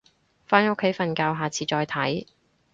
[0.47, 2.25] 返屋企瞓覺，下次再睇